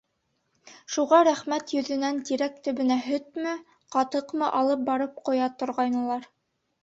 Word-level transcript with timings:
Шуға 0.93 1.17
рәхмәт 1.25 1.73
йөҙөнән 1.75 2.21
тирәк 2.29 2.55
төбөнә 2.67 2.97
һөтмө, 3.09 3.53
ҡатыҡмы 3.97 4.49
алып 4.61 4.87
барып 4.91 5.21
ҡоя 5.29 5.51
торғайнылар. 5.61 6.27